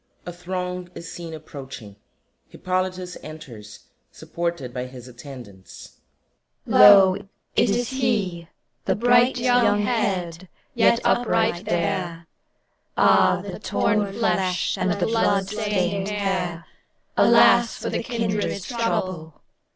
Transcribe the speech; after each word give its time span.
[A 0.25 0.33
throng 0.33 0.89
is 0.95 1.11
seen 1.11 1.31
approaching; 1.31 1.95
HIPPOLYTUS 2.49 3.17
enters, 3.21 3.81
supported 4.11 4.73
by 4.73 4.87
his 4.87 5.07
attendants.] 5.07 5.97
CHORUS 6.67 6.79
Lo, 6.79 7.15
it 7.55 7.69
is 7.69 7.89
he! 7.89 8.49
The 8.85 8.95
bright 8.95 9.37
young 9.37 9.83
head 9.83 10.49
Yet 10.73 11.01
upright 11.05 11.65
there! 11.65 12.25
Ah 12.97 13.43
the 13.45 13.59
torn 13.59 14.11
flesh 14.13 14.75
and 14.75 14.91
the 14.91 15.05
blood 15.05 15.47
stained 15.47 16.07
hair; 16.09 16.65
Alas 17.15 17.77
for 17.77 17.91
the 17.91 18.01
kindred's 18.01 18.65
trouble! 18.65 19.43